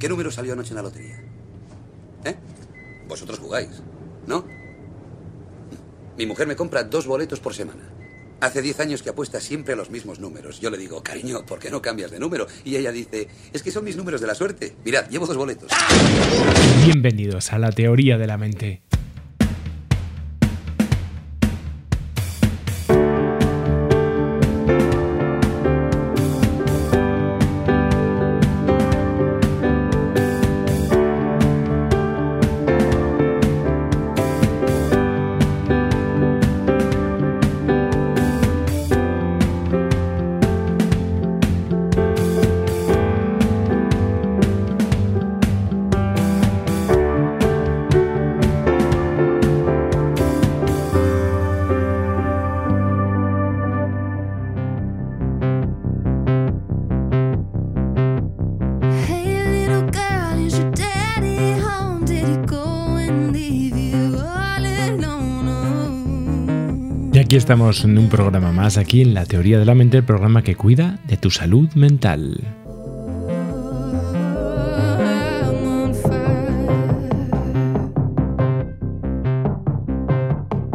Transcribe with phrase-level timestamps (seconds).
[0.00, 1.22] ¿Qué número salió anoche en la lotería?
[2.24, 2.34] ¿Eh?
[3.06, 3.82] Vosotros jugáis,
[4.26, 4.46] ¿no?
[6.16, 7.82] Mi mujer me compra dos boletos por semana.
[8.40, 10.58] Hace diez años que apuesta siempre a los mismos números.
[10.58, 12.46] Yo le digo, cariño, ¿por qué no cambias de número?
[12.64, 14.74] Y ella dice, es que son mis números de la suerte.
[14.86, 15.70] Mirad, llevo dos boletos.
[16.86, 18.82] Bienvenidos a la teoría de la mente.
[67.40, 70.56] Estamos en un programa más, aquí en La Teoría de la Mente, el programa que
[70.56, 72.38] cuida de tu salud mental.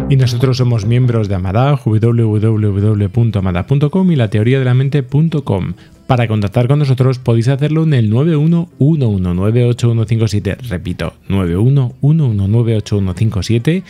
[0.09, 5.73] Y nosotros somos miembros de Amada, www.amada.com y la teoría de la mente.com.
[6.07, 10.57] Para contactar con nosotros podéis hacerlo en el 911198157.
[10.67, 13.83] Repito, 911198157.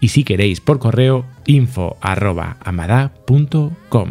[0.00, 4.08] Y si queréis por correo, info arroba amada.com.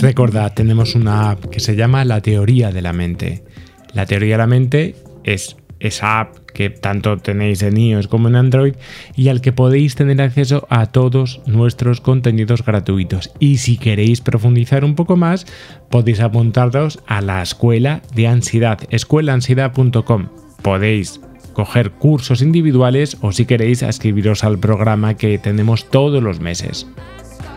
[0.00, 3.44] Recordad, tenemos una app que se llama La Teoría de la Mente.
[3.92, 8.36] La Teoría de la Mente es esa app que tanto tenéis en iOS como en
[8.36, 8.74] Android
[9.16, 13.30] y al que podéis tener acceso a todos nuestros contenidos gratuitos.
[13.38, 15.46] Y si queréis profundizar un poco más,
[15.90, 20.28] podéis apuntaros a la Escuela de Ansiedad, escuelaansiedad.com.
[20.62, 21.20] Podéis
[21.52, 26.86] coger cursos individuales o si queréis escribiros al programa que tenemos todos los meses.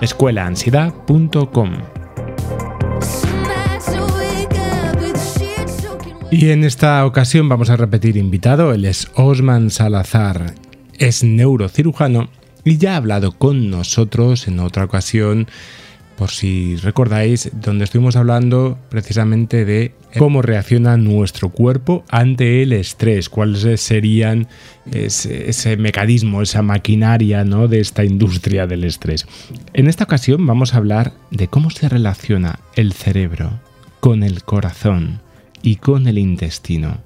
[0.02, 2.03] escuelaansiedad.com.
[6.33, 10.55] Y en esta ocasión vamos a repetir invitado, él es Osman Salazar,
[10.97, 12.27] es neurocirujano
[12.66, 15.45] y ya ha hablado con nosotros en otra ocasión,
[16.17, 23.29] por si recordáis, donde estuvimos hablando precisamente de cómo reacciona nuestro cuerpo ante el estrés,
[23.29, 24.47] cuáles serían
[24.91, 27.67] ese, ese mecanismo, esa maquinaria ¿no?
[27.67, 29.27] de esta industria del estrés.
[29.75, 33.51] En esta ocasión vamos a hablar de cómo se relaciona el cerebro
[34.00, 35.21] con el corazón
[35.63, 37.00] y con el intestino.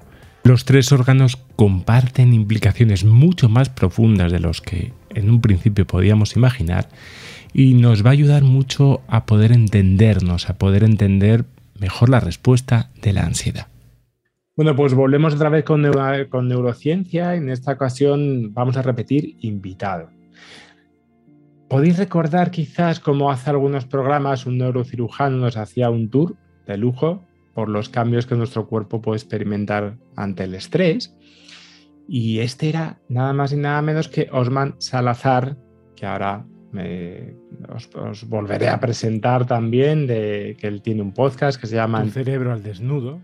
[0.44, 6.36] Los tres órganos comparten implicaciones mucho más profundas de los que en un principio podíamos
[6.36, 6.88] imaginar
[7.54, 11.44] y nos va a ayudar mucho a poder entendernos, a poder entender
[11.78, 13.68] mejor la respuesta de la ansiedad.
[14.56, 17.36] Bueno, pues volvemos otra vez con, neuro- con neurociencia.
[17.36, 20.10] En esta ocasión vamos a repetir invitado.
[21.68, 26.36] ¿Podéis recordar quizás cómo hace algunos programas un neurocirujano nos hacía un tour
[26.66, 27.27] de lujo
[27.58, 31.12] por los cambios que nuestro cuerpo puede experimentar ante el estrés?
[32.06, 35.56] Y este era nada más y nada menos que Osman Salazar,
[35.96, 37.34] que ahora me-
[37.74, 42.00] os, os volveré a presentar también, de que él tiene un podcast que se llama
[42.00, 43.18] Un cerebro al desnudo.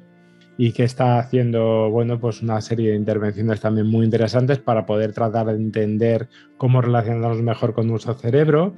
[0.58, 5.12] y que está haciendo bueno, pues una serie de intervenciones también muy interesantes para poder
[5.12, 6.28] tratar de entender
[6.58, 8.74] cómo relacionarnos mejor con nuestro cerebro.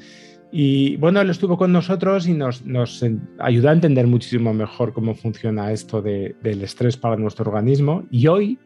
[0.53, 3.05] Y bueno, él estuvo con nosotros y nos, nos
[3.39, 8.05] ayudó a entender muchísimo mejor cómo funciona esto de- del estrés para nuestro organismo.
[8.11, 8.59] Y hoy,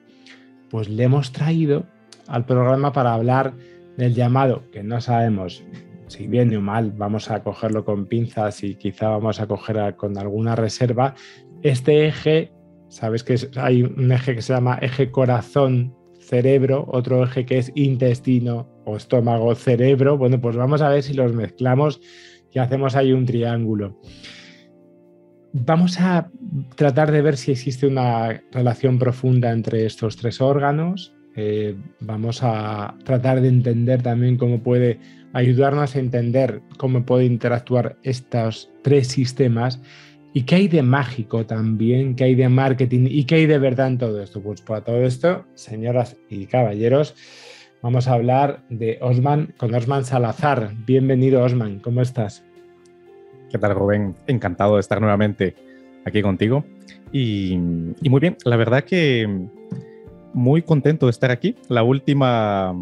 [0.71, 1.87] pues le hemos traído
[2.29, 3.55] al programa para hablar
[3.97, 5.65] del llamado, que no sabemos
[6.07, 10.19] si bien o mal, vamos a cogerlo con pinzas y quizá vamos a coger con
[10.19, 11.15] alguna reserva,
[11.63, 12.53] este eje
[12.91, 15.13] Sabes que hay un eje que se llama eje
[16.31, 20.17] corazón-cerebro, otro eje que es intestino o estómago-cerebro.
[20.17, 22.01] Bueno, pues vamos a ver si los mezclamos
[22.53, 24.01] y hacemos ahí un triángulo.
[25.53, 26.31] Vamos a
[26.77, 31.13] tratar de ver si existe una relación profunda entre estos tres órganos.
[31.37, 34.99] Eh, vamos a tratar de entender también cómo puede
[35.33, 39.81] ayudarnos a entender cómo pueden interactuar estos tres sistemas
[40.33, 43.89] y qué hay de mágico también, qué hay de marketing y qué hay de verdad
[43.89, 44.41] en todo esto.
[44.41, 47.15] Pues para todo esto, señoras y caballeros,
[47.83, 50.73] vamos a hablar de Osman con Osman Salazar.
[50.87, 52.45] Bienvenido, Osman, ¿cómo estás?
[53.51, 54.15] ¿Qué tal, Rubén?
[54.29, 55.55] Encantado de estar nuevamente
[56.05, 56.65] aquí contigo.
[57.13, 57.55] Y,
[58.03, 59.29] y muy bien, la verdad que
[60.33, 61.57] muy contento de estar aquí.
[61.69, 62.73] La última,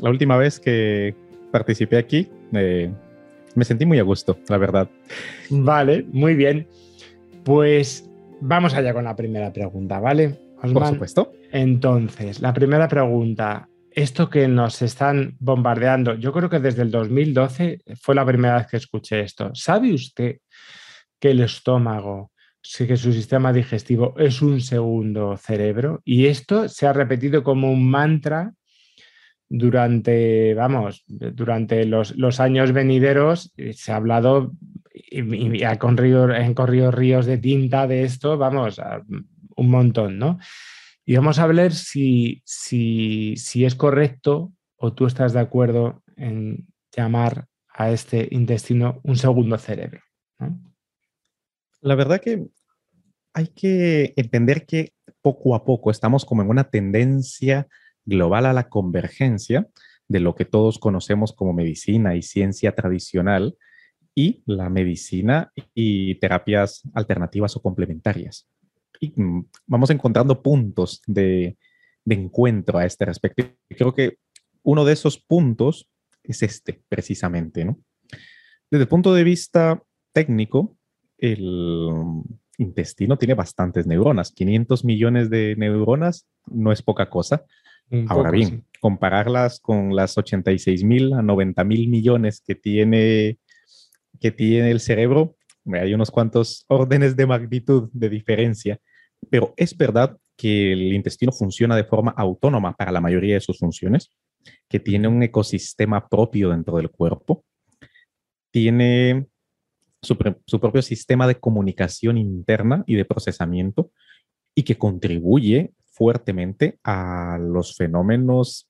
[0.00, 1.14] la última vez que
[1.52, 2.90] participé aquí, eh,
[3.54, 4.88] me sentí muy a gusto, la verdad.
[5.50, 6.66] Vale, muy bien.
[7.46, 8.10] Pues
[8.40, 10.34] vamos allá con la primera pregunta, ¿vale?
[10.60, 11.32] Por supuesto.
[11.52, 17.82] Entonces, la primera pregunta, esto que nos están bombardeando, yo creo que desde el 2012
[18.02, 19.52] fue la primera vez que escuché esto.
[19.54, 20.38] ¿Sabe usted
[21.20, 26.00] que el estómago, sí que su sistema digestivo es un segundo cerebro?
[26.04, 28.54] Y esto se ha repetido como un mantra
[29.48, 33.52] durante, vamos, durante los, los años venideros.
[33.56, 34.50] eh, Se ha hablado
[34.96, 38.80] y, y ha corrido, han corrido ríos de tinta de esto, vamos,
[39.56, 40.38] un montón, ¿no?
[41.04, 46.66] Y vamos a ver si, si, si es correcto o tú estás de acuerdo en
[46.94, 50.00] llamar a este intestino un segundo cerebro.
[51.80, 52.46] La verdad que
[53.34, 57.68] hay que entender que poco a poco estamos como en una tendencia
[58.04, 59.68] global a la convergencia
[60.08, 63.56] de lo que todos conocemos como medicina y ciencia tradicional
[64.16, 68.48] y la medicina y terapias alternativas o complementarias.
[68.98, 71.56] Y mm, vamos encontrando puntos de,
[72.04, 73.44] de encuentro a este respecto.
[73.68, 74.16] Y creo que
[74.62, 75.88] uno de esos puntos
[76.24, 77.78] es este, precisamente, ¿no?
[78.70, 79.82] Desde el punto de vista
[80.12, 80.76] técnico,
[81.18, 81.92] el
[82.58, 84.32] intestino tiene bastantes neuronas.
[84.32, 87.44] 500 millones de neuronas no es poca cosa.
[87.90, 88.78] Un Ahora poco, bien, sí.
[88.80, 93.38] compararlas con las 86 mil a 90 mil millones que tiene,
[94.20, 95.36] que tiene el cerebro,
[95.72, 98.78] hay unos cuantos órdenes de magnitud de diferencia,
[99.30, 103.58] pero es verdad que el intestino funciona de forma autónoma para la mayoría de sus
[103.58, 104.10] funciones,
[104.68, 107.44] que tiene un ecosistema propio dentro del cuerpo,
[108.52, 109.26] tiene
[110.02, 110.16] su,
[110.46, 113.90] su propio sistema de comunicación interna y de procesamiento
[114.54, 118.68] y que contribuye fuertemente a los fenómenos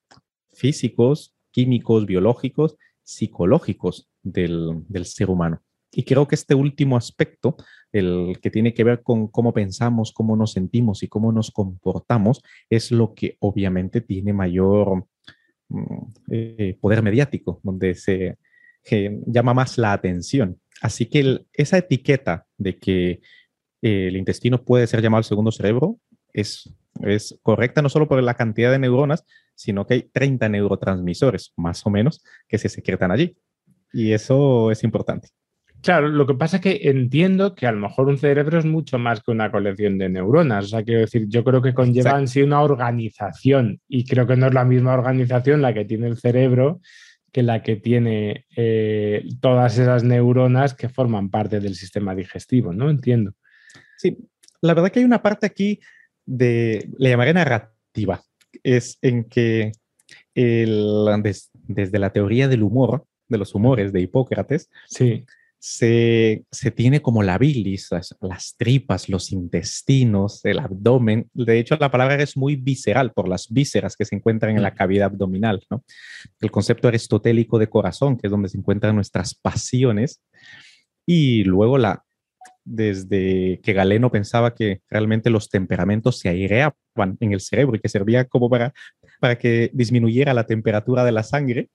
[0.53, 2.77] físicos, químicos, biológicos,
[3.07, 5.63] psicológicos del, ser humano.
[5.93, 7.57] Y creo que este último aspecto,
[7.93, 12.43] el que tiene que ver con cómo pensamos, cómo nos sentimos y cómo nos comportamos,
[12.69, 15.07] es lo que obviamente tiene mayor
[15.69, 18.37] mm, eh, poder mediático, donde se
[19.27, 20.61] llama más la atención.
[20.83, 23.11] Así que esa etiqueta de que
[23.83, 25.99] eh, el intestino puede ser llamado el segundo cerebro
[26.33, 31.53] es, es correcta no solo por la cantidad de neuronas, sino que hay 30 neurotransmisores,
[31.57, 33.37] más o menos, que se secretan allí.
[33.93, 35.29] Y eso es importante.
[35.83, 38.99] Claro, lo que pasa es que entiendo que a lo mejor un cerebro es mucho
[38.99, 40.65] más que una colección de neuronas.
[40.65, 44.37] O sea, quiero decir, yo creo que conlleva en sí una organización y creo que
[44.37, 46.81] no es la misma organización la que tiene el cerebro
[47.33, 52.89] que la que tiene eh, todas esas neuronas que forman parte del sistema digestivo, ¿no?
[52.89, 53.35] Entiendo.
[53.99, 54.17] Sí,
[54.63, 55.79] la verdad que hay una parte aquí
[56.27, 58.23] de, le llamaré narrativa,
[58.63, 59.73] es en que
[60.35, 65.25] el, des- desde la teoría del humor, de los humores de Hipócrates, Sí,
[65.59, 71.29] se, se tiene como la bilis, las, las tripas, los intestinos, el abdomen.
[71.33, 74.75] De hecho, la palabra es muy visceral por las vísceras que se encuentran en la
[74.75, 75.83] cavidad abdominal, ¿no?
[76.41, 80.23] El concepto aristotélico de corazón, que es donde se encuentran nuestras pasiones,
[81.05, 82.05] y luego la,
[82.67, 87.89] desde que Galeno pensaba que realmente los temperamentos se aireaban en el cerebro y que
[87.89, 88.75] servía como para,
[89.21, 91.71] para que disminuyera la temperatura de la sangre,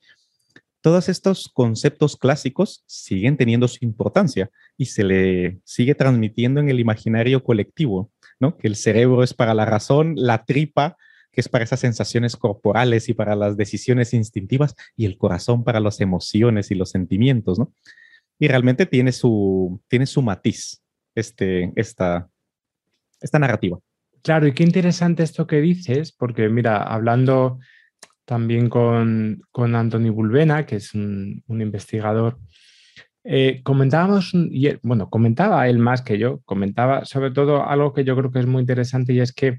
[0.82, 6.80] todos estos conceptos clásicos siguen teniendo su importancia y se le sigue transmitiendo en el
[6.80, 8.58] imaginario colectivo, ¿no?
[8.58, 10.98] Que el cerebro es para la razón, la tripa,
[11.32, 15.80] que es para esas sensaciones corporales y para las decisiones instintivas, y el corazón para
[15.80, 17.72] las emociones y los sentimientos, ¿no?
[18.40, 20.81] Y realmente tiene su, tiene su matiz
[21.16, 22.28] este, esta,
[23.20, 23.80] esta narrativa.
[24.24, 27.60] Claro, y qué interesante esto que dices, porque mira, hablando
[28.26, 32.38] también con, con Anthony Bulbena, que es un, investigador,
[33.24, 38.16] eh, comentábamos, él- bueno, comentaba él más que yo, comentaba sobre todo algo que yo
[38.16, 39.58] creo que es muy interesante y es que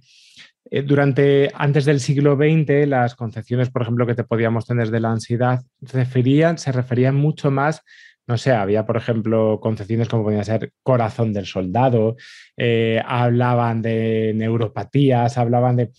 [0.71, 5.01] eh, durante, antes del siglo XX, las concepciones, por ejemplo, que te podíamos tener de
[5.01, 7.83] la ansiedad, referían, se referían mucho más,
[8.33, 12.17] no sé, había, por ejemplo, concepciones como podía ser corazón del soldado,
[12.57, 15.91] eh, hablaban de neuropatías, hablaban de...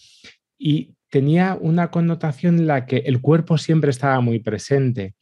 [0.58, 5.14] Y tenía una connotación en la que el cuerpo siempre estaba muy presente.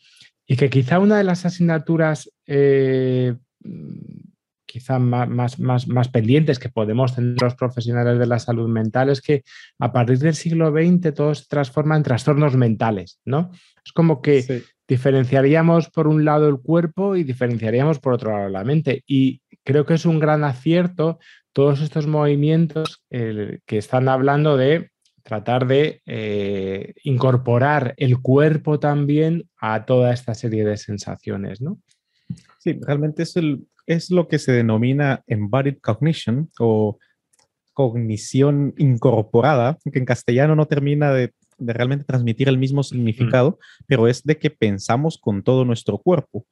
[0.47, 3.35] Y que quizá una de las asignaturas eh,
[4.65, 9.09] quizá más, más, más, más, pendientes que podemos tener los profesionales de la salud mental
[9.09, 9.43] es que
[9.79, 13.51] a partir del siglo XX todo se transforma en trastornos mentales, ¿no?
[13.83, 14.63] Es como que sí.
[14.91, 19.05] Diferenciaríamos por un lado el cuerpo y diferenciaríamos por otro lado la mente.
[19.07, 21.17] Y creo que es un gran acierto
[21.53, 24.91] todos estos movimientos que están hablando de
[25.23, 31.79] tratar de eh, incorporar el cuerpo también a toda esta serie de sensaciones, ¿no?
[32.59, 33.35] Sí, realmente es,
[33.85, 36.99] es lo que se denomina embodied cognition o
[37.71, 41.31] cognición incorporada, que en castellano no termina de,
[41.61, 43.83] de realmente transmitir el mismo significado, mm.
[43.87, 46.45] pero es de que pensamos con todo nuestro cuerpo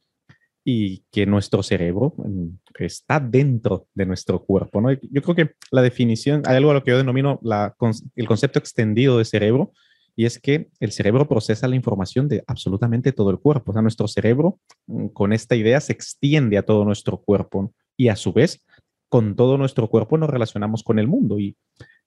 [0.64, 2.48] y que nuestro cerebro mm,
[2.80, 4.82] está dentro de nuestro cuerpo.
[4.82, 4.92] ¿no?
[4.92, 7.76] Yo creo que la definición, hay algo a lo que yo denomino la,
[8.16, 9.72] el concepto extendido de cerebro,
[10.16, 13.72] y es que el cerebro procesa la información de absolutamente todo el cuerpo.
[13.72, 18.10] O sea, nuestro cerebro mm, con esta idea se extiende a todo nuestro cuerpo y
[18.10, 18.66] a su vez
[19.08, 21.58] con todo nuestro cuerpo nos relacionamos con el mundo y,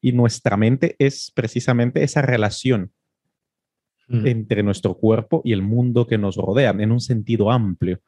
[0.02, 2.92] y nuestra mente es precisamente esa relación
[4.08, 4.26] mm.
[4.26, 8.00] entre nuestro cuerpo y el mundo que nos rodea en un sentido amplio.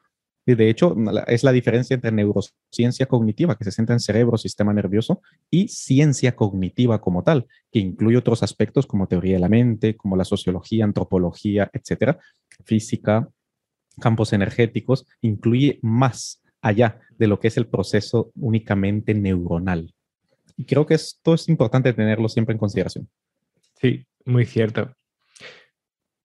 [0.45, 4.73] Y de hecho, es la diferencia entre neurociencia cognitiva, que se centra en cerebro, sistema
[4.73, 9.97] nervioso, y ciencia cognitiva como tal, que incluye otros aspectos como teoría de la mente,
[9.97, 12.19] como la sociología, antropología, etcétera,
[12.63, 13.27] física,
[13.99, 19.95] campos energéticos, incluye más allá de lo que es el proceso únicamente neuronal.
[20.57, 23.09] Y creo que esto es importante tenerlo siempre en consideración.
[23.79, 24.93] Sí, muy cierto.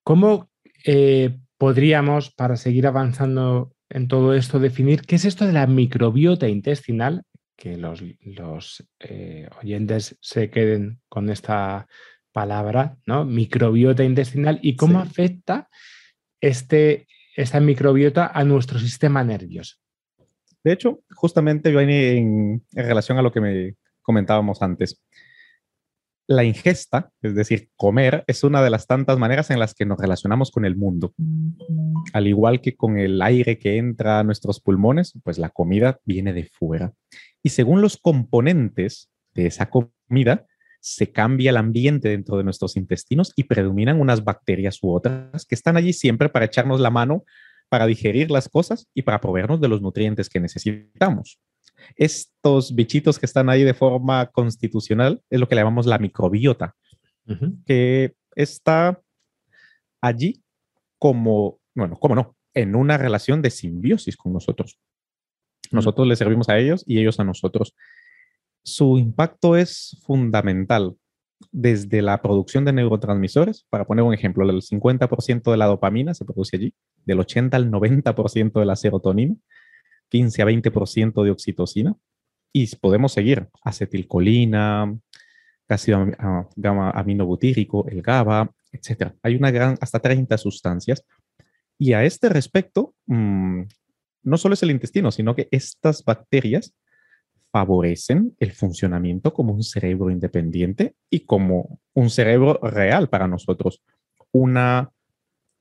[0.03, 0.49] ¿Cómo
[0.85, 6.47] eh, podríamos, para seguir avanzando en todo esto, definir qué es esto de la microbiota
[6.47, 7.23] intestinal,
[7.55, 11.87] que los, los eh, oyentes se queden con esta
[12.31, 13.25] palabra, ¿no?
[13.25, 15.07] Microbiota intestinal y cómo sí.
[15.07, 15.69] afecta
[16.39, 19.75] este, esta microbiota a nuestro sistema nervioso.
[20.63, 25.01] De hecho, justamente viene en, en relación a lo que me comentábamos antes
[26.31, 29.99] la ingesta, es decir, comer, es una de las tantas maneras en las que nos
[29.99, 31.13] relacionamos con el mundo.
[32.13, 36.33] Al igual que con el aire que entra a nuestros pulmones, pues la comida viene
[36.33, 36.93] de fuera.
[37.43, 40.45] Y según los componentes de esa comida,
[40.79, 45.55] se cambia el ambiente dentro de nuestros intestinos y predominan unas bacterias u otras que
[45.55, 47.23] están allí siempre para echarnos la mano,
[47.69, 51.39] para digerir las cosas y para proveernos de los nutrientes que necesitamos
[51.95, 56.75] estos bichitos que están ahí de forma constitucional es lo que le llamamos la microbiota,
[57.27, 57.63] uh -huh.
[57.65, 59.01] que está
[60.01, 60.43] allí
[60.97, 64.79] como, bueno, cómo no, en una relación de simbiosis con nosotros.
[65.71, 66.09] Nosotros uh -huh.
[66.09, 67.75] les servimos a ellos y ellos a nosotros.
[68.63, 70.95] Su impacto es fundamental
[71.51, 76.25] desde la producción de neurotransmisores, para poner un ejemplo, el 50% de la dopamina se
[76.25, 76.73] produce allí,
[77.05, 79.35] del 80 al 90% de la serotonina,
[80.11, 81.95] 15 a 20% de oxitocina
[82.53, 84.93] y podemos seguir acetilcolina,
[85.69, 86.05] ácido
[86.55, 89.13] gamma aminobutírico, el GABA, etc.
[89.23, 91.05] Hay una gran, hasta 30 sustancias.
[91.77, 93.61] Y a este respecto, mmm,
[94.23, 96.75] no solo es el intestino, sino que estas bacterias
[97.51, 103.81] favorecen el funcionamiento como un cerebro independiente y como un cerebro real para nosotros.
[104.31, 104.91] Una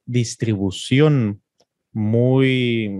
[0.07, 1.42] distribución
[1.92, 2.90] muy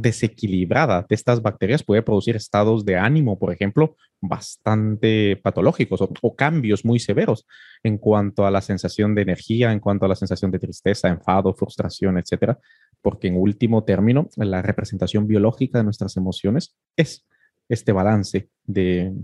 [0.00, 6.34] desequilibrada de estas bacterias puede producir estados de ánimo, por ejemplo, bastante patológicos o, o,
[6.34, 7.46] cambios muy severos
[7.82, 11.54] en cuanto a la sensación de energía, en cuanto a la sensación de tristeza, enfado,
[11.54, 12.58] frustración, etcétera,
[13.02, 17.26] porque en último término, la representación biológica de nuestras emociones es
[17.68, 19.14] este balance de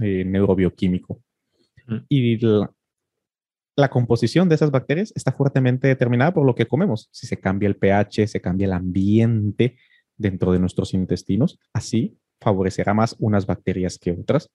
[0.00, 1.20] eh, neurobioquímico.
[1.86, 1.96] Mm.
[2.08, 2.72] Y la,
[3.76, 7.08] la composición de esas bacterias está fuertemente determinada por lo que comemos.
[7.12, 9.76] Si se cambia el pH, se cambia el ambiente,
[10.16, 14.50] dentro de nuestros intestinos, así favorecerá más unas bacterias que otras.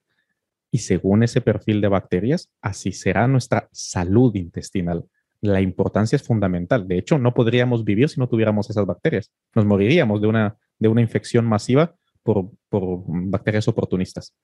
[0.70, 5.04] Y según ese perfil de bacterias, así será nuestra salud intestinal.
[5.40, 6.88] La importancia es fundamental.
[6.88, 9.30] De hecho, no podríamos vivir si no tuviéramos esas bacterias.
[9.54, 14.34] Nos moriríamos de una, de una infección masiva por, por bacterias oportunistas.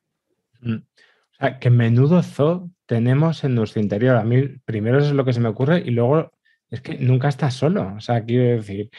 [0.61, 0.75] Mm.
[0.75, 4.17] O sea, que menudo zoo tenemos en nuestro interior.
[4.17, 6.33] A mí, primero eso es lo que se me ocurre y luego
[6.71, 7.95] es que nunca estás solo.
[7.97, 8.91] O sea, quiero decir,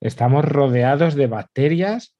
[0.00, 2.16] estamos rodeados de bacterias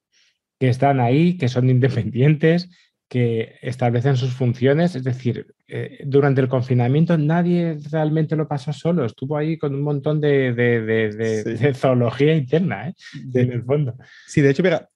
[0.59, 2.69] que están ahí, que son independientes,
[3.11, 4.95] que establecen sus funciones.
[4.95, 9.81] Es decir, eh, durante el confinamiento nadie realmente lo pasó solo, estuvo ahí con un
[9.81, 12.93] montón de, de, de, zoología interna, ¿eh?
[13.33, 13.95] en el fondo.
[14.27, 14.87] Sí, de hecho, mira,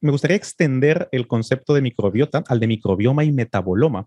[0.00, 4.00] me gustaría extender el concepto de microbiota al de microbioma y metaboloma,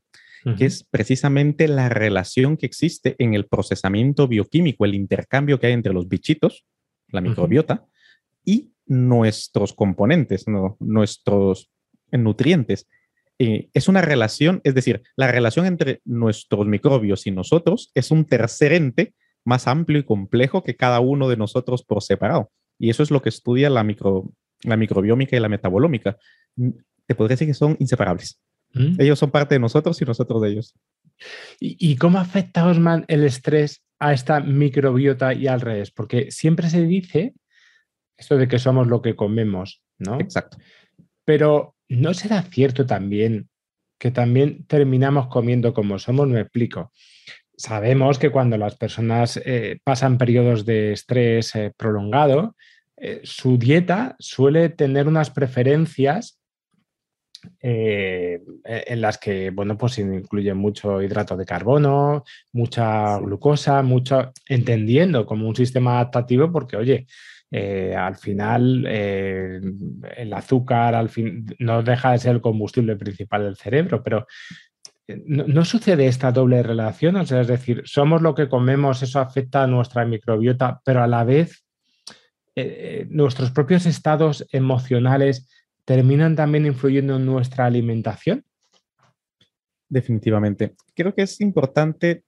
[0.44, 0.58] uh -huh.
[0.58, 5.74] que es precisamente la relación que existe en el procesamiento bioquímico, el intercambio que hay
[5.74, 6.66] entre los bichitos,
[7.08, 7.95] la microbiota, uh -huh
[8.46, 10.78] y nuestros componentes, ¿no?
[10.80, 11.70] nuestros
[12.12, 12.88] nutrientes.
[13.38, 18.26] Eh, es una relación, es decir, la relación entre nuestros microbios y nosotros es un
[18.26, 22.52] tercer ente más amplio y complejo que cada uno de nosotros por separado.
[22.80, 24.32] Y eso es lo que estudia la, micro,
[24.64, 26.18] la microbiómica y la metabolómica.
[26.56, 26.70] Mm,
[27.06, 28.40] Te podría decir que son inseparables.
[28.74, 29.00] ¿Mm?
[29.00, 30.74] Ellos son parte de nosotros y nosotros de ellos.
[31.60, 35.92] ¿Y, y cómo afecta, Osman, el estrés a esta microbiota y al revés?
[35.92, 37.34] Porque siempre se dice
[38.18, 40.20] esto de que somos lo que comemos, ¿no?
[40.20, 40.58] Exacto.
[41.24, 43.50] Pero ¿no será cierto también
[43.98, 46.28] que también terminamos comiendo como somos?
[46.28, 46.92] Me explico.
[47.58, 52.56] Sabemos que cuando las personas eh, pasan periodos de estrés eh, prolongado,
[52.98, 56.40] eh, su dieta suele tener unas preferencias
[57.62, 65.26] eh, en las que, bueno, pues incluye mucho hidrato de carbono, mucha glucosa, mucho, entendiendo
[65.26, 67.06] como un sistema adaptativo, porque, oye,
[67.52, 69.62] eh, al final eh,
[70.18, 74.26] el azúcar al fin, no deja de ser el combustible principal del cerebro, pero
[75.08, 79.68] eh, no, sucede esta doble relación, es decir, somos lo que comemos, eso afecta a
[79.68, 81.62] nuestra microbiota, pero a la vez
[83.10, 85.50] nuestros propios estados emocionales
[85.84, 88.46] terminan también influyendo en nuestra alimentación.
[89.90, 90.74] Definitivamente.
[90.96, 92.24] Creo que es importante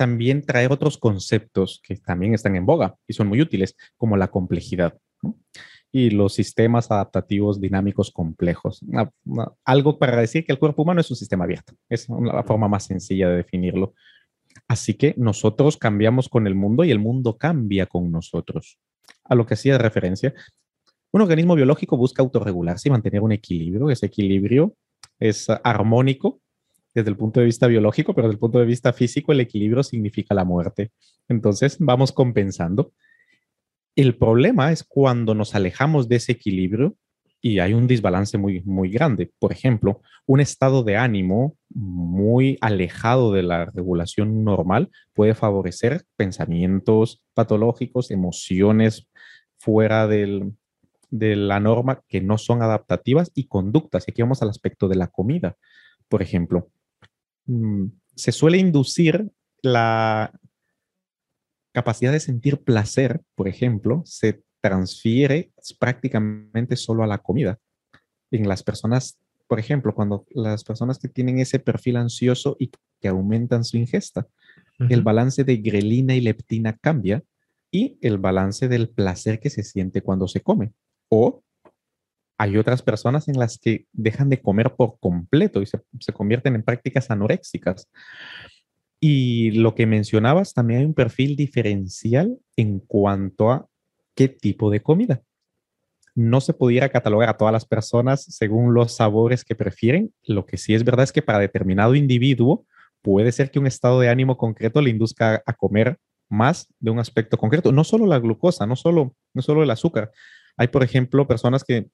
[0.00, 4.28] también traer otros conceptos que también están en boga y son muy útiles, como la
[4.28, 5.36] complejidad ¿no?
[5.92, 8.80] y los sistemas adaptativos dinámicos complejos.
[8.82, 11.74] Una- una- algo para decir que el cuerpo humano es un sistema abierto.
[11.90, 13.92] Es una- la forma más sencilla de definirlo.
[14.68, 18.78] Así que nosotros cambiamos con el mundo y el mundo cambia con nosotros.
[19.24, 20.32] A lo que hacía referencia,
[21.12, 23.90] un organismo biológico busca autorregularse y mantener un equilibrio.
[23.90, 24.74] Ese equilibrio
[25.18, 26.40] es ah, armónico
[26.94, 29.82] desde el punto de vista biológico, pero desde el punto de vista físico, el equilibrio
[29.82, 30.90] significa la muerte.
[31.28, 32.92] Entonces, vamos compensando.
[33.96, 36.96] El problema es cuando nos alejamos de ese equilibrio
[37.42, 39.32] y hay un desbalance muy, muy grande.
[39.38, 47.22] Por ejemplo, un estado de ánimo muy alejado de la regulación normal puede favorecer pensamientos
[47.34, 49.08] patológicos, emociones
[49.58, 50.52] fuera del,
[51.10, 54.06] de la norma que no son adaptativas y conductas.
[54.06, 55.56] Y aquí vamos al aspecto de la comida.
[56.08, 56.68] Por ejemplo,
[58.14, 59.30] se suele inducir
[59.62, 60.32] la
[61.72, 67.58] capacidad de sentir placer, por ejemplo, se transfiere prácticamente solo a la comida.
[68.30, 73.08] En las personas, por ejemplo, cuando las personas que tienen ese perfil ansioso y que
[73.08, 74.26] aumentan su ingesta,
[74.88, 77.22] el balance de grelina y leptina cambia
[77.70, 80.72] y el balance del placer que se siente cuando se come.
[81.08, 81.42] O
[82.40, 86.54] hay otras personas en las que dejan de comer por completo y se, se convierten
[86.54, 87.90] en prácticas anoréxicas.
[88.98, 93.66] Y lo que mencionabas, también hay un perfil diferencial en cuanto a
[94.14, 95.20] qué tipo de comida.
[96.14, 100.14] No se pudiera catalogar a todas las personas según los sabores que prefieren.
[100.22, 102.64] Lo que sí es verdad es que para determinado individuo
[103.02, 105.98] puede ser que un estado de ánimo concreto le induzca a comer
[106.30, 107.70] más de un aspecto concreto.
[107.70, 110.10] No solo la glucosa, no solo, no solo el azúcar.
[110.56, 111.90] Hay, por ejemplo, personas que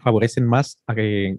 [0.00, 1.36] favorecen más eh,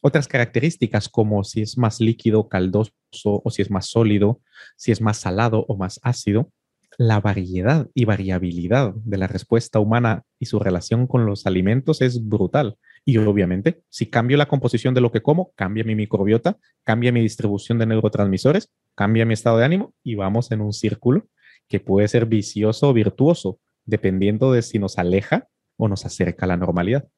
[0.00, 4.40] otras características como si es más líquido, caldoso o si es más sólido,
[4.76, 6.50] si es más salado o más ácido.
[6.98, 12.26] La variedad y variabilidad de la respuesta humana y su relación con los alimentos es
[12.26, 12.76] brutal.
[13.04, 17.20] Y obviamente, si cambio la composición de lo que como, cambia mi microbiota, cambia mi
[17.20, 21.26] distribución de neurotransmisores, cambia mi estado de ánimo y vamos en un círculo
[21.68, 26.48] que puede ser vicioso o virtuoso, dependiendo de si nos aleja o nos acerca a
[26.48, 27.08] la normalidad.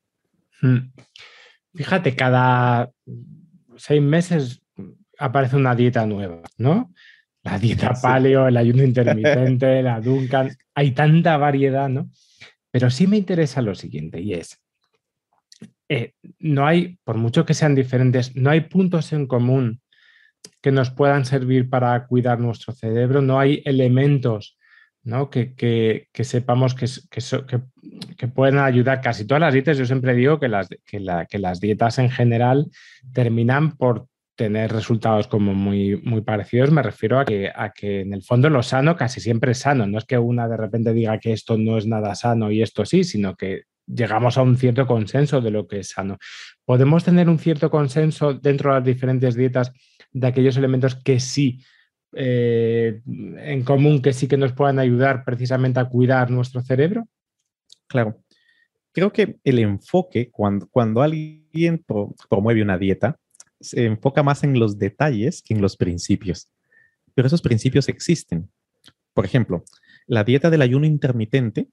[0.63, 0.93] Mm.
[1.75, 2.91] Fíjate, cada
[3.77, 4.63] seis meses
[5.19, 6.93] aparece una dieta nueva, ¿no?
[7.43, 8.03] La dieta Sí.
[8.03, 12.11] paleo, el ayuno intermitente, la Duncan, hay tanta variedad, ¿no?
[12.71, 14.63] Pero sí me interesa lo siguiente y es,
[15.89, 19.81] eh, no hay, por mucho que sean diferentes, no hay puntos en común
[20.61, 24.57] que nos puedan servir para cuidar nuestro cerebro, no hay elementos
[25.05, 25.31] ¿no?
[25.31, 29.01] que, que- sepamos que, pueden ayudar.
[29.01, 32.71] Casi todas las dietas, yo siempre digo que las dietas en general
[33.13, 36.71] terminan por tener resultados como muy, muy parecidos.
[36.71, 39.87] Me refiero a que, a que en el fondo lo sano casi siempre es sano.
[39.87, 42.85] No es que una de repente diga que esto no es nada sano y esto
[42.85, 46.19] sí, sino que llegamos a un cierto consenso de lo que es sano.
[46.65, 49.73] Podemos tener un cierto consenso dentro de las diferentes dietas
[50.13, 51.61] de aquellos elementos que sí
[52.15, 57.09] eh, en común, que sí que nos puedan ayudar precisamente a cuidar nuestro cerebro.
[57.87, 58.23] Claro.
[58.93, 63.19] Creo que el enfoque, cuando, cuando alguien pro- promueve una dieta,
[63.61, 66.51] se enfoca más en los detalles que en los principios.
[67.15, 68.51] Pero esos principios existen.
[69.15, 69.65] Por ejemplo,
[70.07, 71.69] la dieta del ayuno intermitente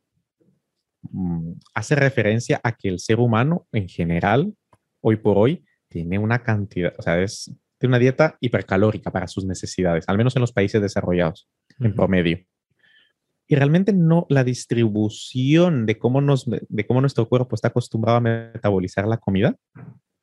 [1.02, 4.54] mm, hace referencia a que el ser humano en general,
[5.02, 9.46] hoy por hoy, tiene una cantidad, o sea, es tiene una dieta hipercalórica para sus
[9.46, 12.39] necesidades, al menos en los países desarrollados, en promedio.
[13.48, 18.22] Y realmente no la distribución de cómo, nos, de cómo nuestro cuerpo está acostumbrado a
[18.22, 19.58] metabolizar la comida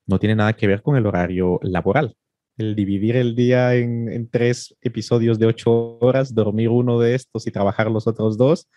[0.07, 2.17] no tiene nada que ver con el horario laboral.
[2.57, 7.47] El dividir el día en, en tres episodios de ocho horas, dormir uno de estos
[7.47, 8.69] y trabajar los otros dos,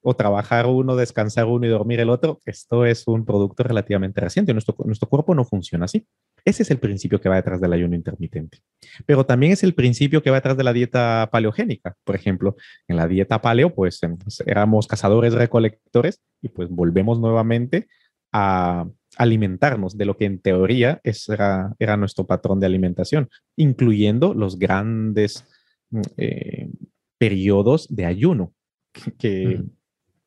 [0.00, 4.52] o trabajar uno, descansar uno y dormir el otro, esto es un producto relativamente reciente.
[4.52, 6.06] Nuestro, nuestro cuerpo no funciona así.
[6.48, 8.58] Ese es el principio que va detrás del ayuno intermitente.
[9.04, 11.94] Pero también es el principio que va detrás de la dieta paleogénica.
[12.04, 12.56] Por ejemplo,
[12.88, 17.86] en la dieta paleo, pues em, éramos cazadores recolectores y pues volvemos nuevamente
[18.32, 24.58] a alimentarnos de lo que en teoría era, era nuestro patrón de alimentación, incluyendo los
[24.58, 25.44] grandes
[25.90, 26.70] mm, eh,
[27.18, 28.52] periodos de ayuno
[28.92, 29.70] que, que- Mm.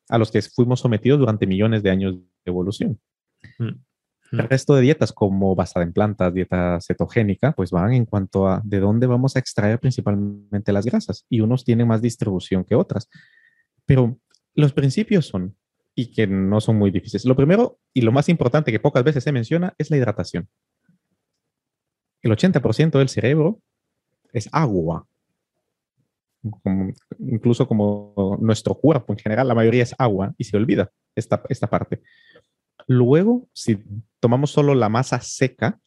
[0.08, 2.98] a los que fuimos sometidos durante millones de años de evolución.
[3.58, 3.70] Mm.
[4.32, 8.62] El resto de dietas, como basada en plantas, dieta cetogénica, pues van en cuanto a
[8.64, 11.26] de dónde vamos a extraer principalmente las grasas.
[11.28, 13.10] Y unos tienen más distribución que otras.
[13.84, 14.18] Pero
[14.54, 15.54] los principios son,
[15.94, 17.26] y que no son muy difíciles.
[17.26, 20.48] Lo primero y lo más importante que pocas veces se menciona es la hidratación.
[22.22, 23.60] El 80% del cerebro
[24.32, 25.06] es agua.
[27.18, 31.68] Incluso como nuestro cuerpo en general, la mayoría es agua y se olvida esta, esta
[31.68, 32.00] parte.
[32.86, 33.84] Luego, si
[34.22, 35.80] tomamos solo la masa seca,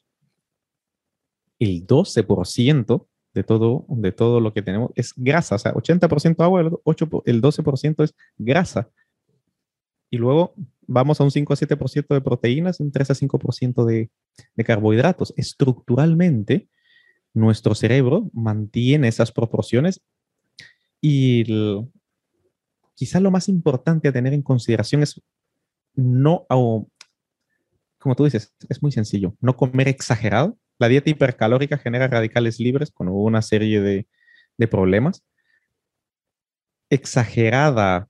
[1.58, 6.60] el 12% de todo, de todo lo que tenemos es grasa, o sea, 80% agua,
[6.62, 8.90] el, 8, po- el 12% es grasa.
[10.10, 10.54] Y luego
[10.86, 14.12] vamos a un 5 a 7% de proteínas, un 3 a 5% de,
[14.54, 15.34] de carbohidratos.
[15.38, 16.68] Estructuralmente,
[17.34, 20.02] nuestro cerebro mantiene esas proporciones
[21.00, 21.88] y el-
[22.96, 25.22] quizá lo más importante a tener en consideración es
[25.96, 26.46] no,
[28.06, 30.60] como tú dices, es muy sencillo, no comer exagerado.
[30.78, 34.08] La dieta hipercalórica genera radicales libres con una serie de,
[34.68, 35.26] problemas.
[36.92, 38.08] Exagerada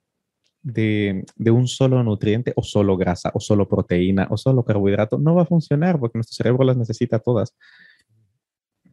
[0.62, 5.44] de, un solo nutriente o solo grasa o solo proteína o solo carbohidrato no va
[5.44, 7.56] a funcionar porque nuestro cerebro las necesita todas.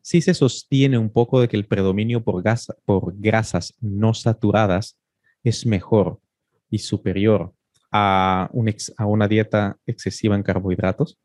[0.02, 2.44] Sí se sostiene un poco de que el predominio por
[3.18, 5.00] grasas no saturadas
[5.42, 6.20] es mejor
[6.70, 7.52] y superior
[7.92, 11.18] a, un ex- a una dieta excesiva en carbohidratos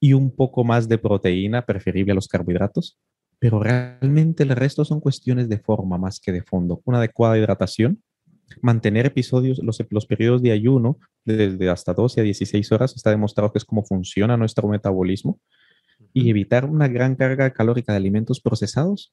[0.00, 2.98] y un poco más de proteína preferible a los carbohidratos,
[3.38, 6.82] pero realmente el resto son cuestiones de forma más que de fondo.
[6.84, 8.02] Una adecuada hidratación,
[8.60, 13.52] mantener episodios, los, los periodos de ayuno desde hasta 12 a 16 horas, está demostrado
[13.52, 15.38] que es como funciona nuestro metabolismo,
[16.12, 19.12] y evitar una gran carga calórica de alimentos procesados.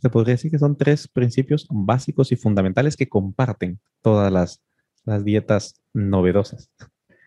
[0.00, 4.62] Se podría decir que son tres principios básicos y fundamentales que comparten todas las,
[5.06, 6.70] las dietas novedosas.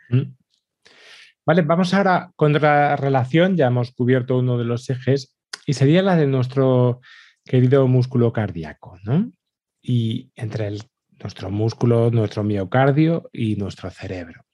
[0.09, 0.35] Mm.
[1.45, 6.03] Vale, vamos ahora con la relación, ya hemos cubierto uno de los ejes, y sería
[6.03, 7.01] la de nuestro
[7.43, 9.31] querido músculo cardíaco, ¿no?
[9.81, 10.77] Y entre
[11.19, 14.45] nuestro músculo, nuestro miocardio y nuestro cerebro.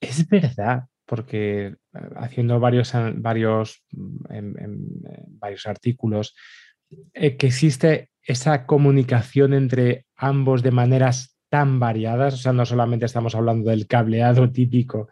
[0.00, 1.76] Es verdad, porque eh,
[2.16, 4.86] haciendo varios, varios, mm, en
[5.38, 6.34] varios artículos,
[7.12, 13.06] eh, que existe esa comunicación entre ambos de maneras tan variadas, o sea, no solamente
[13.06, 15.08] estamos hablando del cableado típico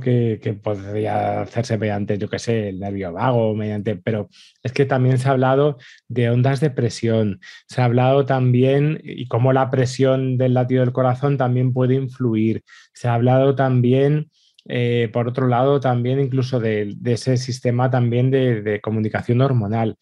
[0.00, 4.28] que, podría hacerse mediante, yo qué sé, el nervio vago, mediante, pero
[4.62, 9.26] es que también se ha hablado de ondas de presión, se ha hablado también y
[9.26, 12.62] cómo la presión del latido del corazón también puede influir,
[12.94, 14.30] se ha hablado también,
[14.68, 19.96] eh, por otro lado, también incluso de, ese sistema también de, de comunicación hormonal.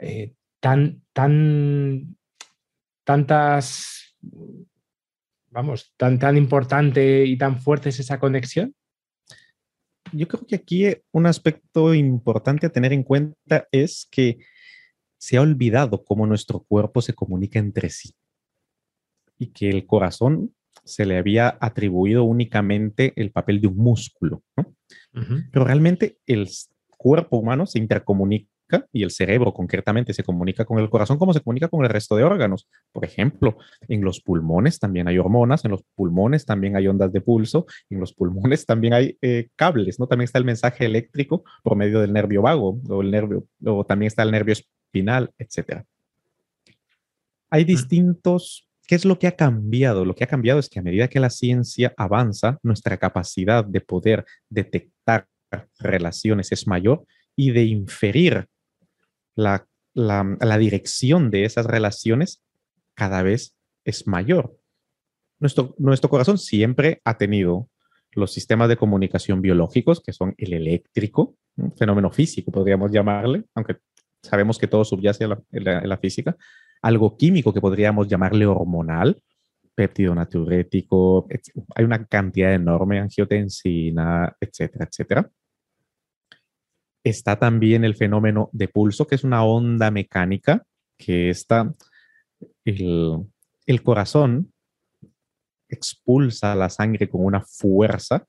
[0.00, 2.16] Eh, tan, tan,
[3.04, 4.16] tantas,
[5.52, 8.74] vamos, tan, tan importante y tan fuerte es esa conexión.
[10.12, 14.38] Yo creo que aquí un aspecto importante a tener en cuenta es que
[15.18, 18.14] se ha olvidado cómo nuestro cuerpo se comunica entre sí
[19.38, 24.74] y que el corazón se le había atribuido únicamente el papel de un músculo, ¿no?
[25.52, 26.48] Pero realmente el
[26.96, 28.51] cuerpo humano se intercomunica
[28.92, 32.16] y el cerebro concretamente se comunica con el corazón como se comunica con el resto
[32.16, 32.68] de órganos.
[32.92, 33.58] Por ejemplo,
[33.88, 38.00] en los pulmones también hay hormonas, en los pulmones también hay ondas de pulso, en
[38.00, 40.06] los pulmones también hay eh, cables, ¿no?
[40.06, 44.08] También está el mensaje eléctrico por medio del nervio vago o el nervio, o también
[44.08, 45.84] está el nervio espinal, etcétera.
[47.50, 50.04] Hay distintos ¿Qué es lo que ha cambiado?
[50.04, 53.80] Lo que ha cambiado es que a medida que la ciencia avanza, nuestra capacidad de
[53.80, 55.26] poder detectar
[55.78, 57.06] relaciones es mayor
[57.36, 58.46] y de inferir
[59.34, 62.42] la, la, dirección de esas relaciones
[62.94, 64.56] cada vez es mayor.
[65.38, 67.68] nuestro, nuestro corazón siempre ha tenido
[68.12, 73.78] los sistemas de comunicación biológicos, que son el eléctrico, un fenómeno físico, podríamos llamarle, aunque
[74.22, 76.36] sabemos que todo subyace en la, física,
[76.80, 79.20] algo químico que podríamos llamarle hormonal,
[79.74, 81.64] péptido natriurético, etc.
[81.74, 85.30] hay una cantidad enorme, angiotensina, etcétera, etcétera.
[87.04, 90.64] Está también el fenómeno de pulso, que es una onda mecánica
[90.96, 91.74] que está,
[92.64, 93.18] el,
[93.66, 94.52] el corazón
[95.68, 98.26] expulsa la sangre con una fuerza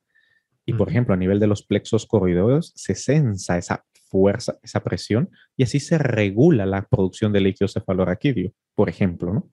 [0.65, 5.29] y, por ejemplo, a nivel de los plexos corridoreos se sensa esa fuerza, esa presión
[5.57, 9.49] y así se regula la producción de líquido cefalorraquídeo, por ejemplo, ¿no?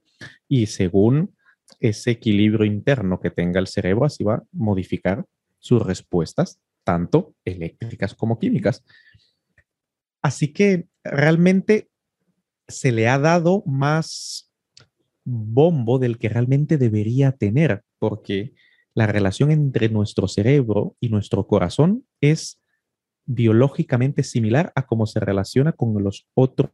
[0.49, 1.35] Y según
[1.81, 5.25] ese equilibrio interno que tenga el cerebro, así va a modificar
[5.59, 8.85] sus respuestas, tanto eléctricas como químicas.
[10.23, 11.89] Así que realmente
[12.69, 14.51] se le ha dado más
[15.25, 18.55] bombo del que realmente debería tener, porque
[18.95, 22.61] la relación entre nuestro cerebro y nuestro corazón es
[23.27, 26.73] biológicamente similar a cómo se relaciona con los otros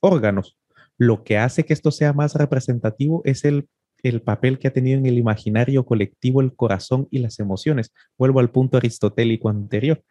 [0.00, 0.58] órganos.
[0.98, 3.68] Lo que hace que esto sea más representativo es el,
[4.02, 7.92] el papel que ha tenido en el imaginario colectivo el corazón y las emociones.
[8.18, 10.02] Vuelvo al punto aristotélico anterior,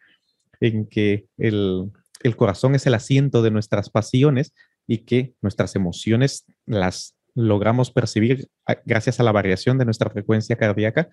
[0.60, 1.90] en que el,
[2.22, 4.54] el corazón es el asiento de nuestras pasiones
[4.86, 10.56] y que nuestras emociones las logramos percibir a- gracias a la variación de nuestra frecuencia
[10.56, 11.08] cardíaca,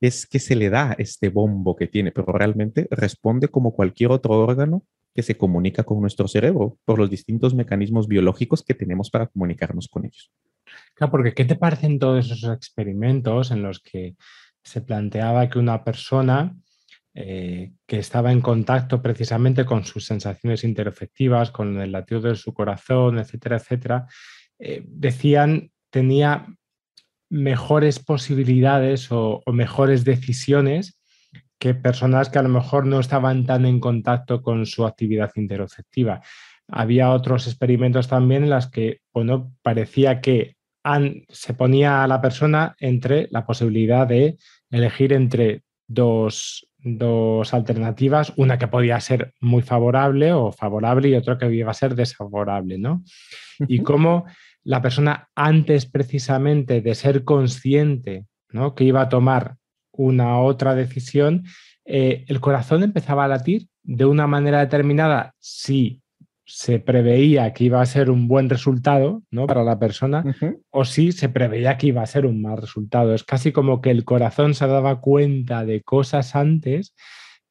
[0.00, 4.34] es que se le da este bombo que tiene, pero realmente responde como cualquier otro
[4.34, 9.26] órgano que se comunica con nuestro cerebro por los distintos mecanismos biológicos que tenemos para
[9.26, 10.30] comunicarnos con ellos.
[10.94, 14.16] Claro, porque ¿qué te parecen todos esos experimentos en los que
[14.62, 16.54] se planteaba que una persona
[17.14, 22.52] eh, que estaba en contacto precisamente con sus sensaciones interefectivas, con el latido de su
[22.52, 24.06] corazón, etcétera, etcétera,
[24.58, 26.46] eh, decían tenía
[27.30, 31.00] mejores posibilidades o, mejores decisiones
[31.58, 36.20] que personas que a lo mejor no estaban tan en contacto con su actividad interoceptiva.
[36.68, 40.55] Había otros experimentos también en los que bueno, parecía que
[41.28, 44.36] se ponía a la persona entre la posibilidad de
[44.70, 51.38] elegir entre dos, dos alternativas, una que podía ser muy favorable o favorable y otra
[51.38, 53.02] que iba a ser desfavorable, ¿no?
[53.68, 54.26] Y cómo
[54.66, 58.74] la persona antes precisamente de ser consciente ¿no?
[58.74, 59.56] que iba a tomar
[59.92, 61.44] una otra decisión,
[61.84, 66.02] eh, el corazón empezaba a latir de una manera determinada si
[66.48, 69.48] se preveía que iba a ser un buen resultado ¿no?
[69.48, 70.22] para la persona
[70.70, 73.12] o si se preveía que iba a ser un mal resultado.
[73.14, 76.94] Es casi como que el corazón se daba cuenta de cosas antes